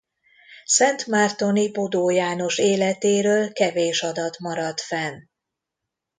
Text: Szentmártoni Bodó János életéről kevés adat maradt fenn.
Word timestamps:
Szentmártoni 0.65 1.71
Bodó 1.71 2.09
János 2.09 2.57
életéről 2.57 3.51
kevés 3.53 4.01
adat 4.03 4.39
maradt 4.39 4.81
fenn. 4.81 5.19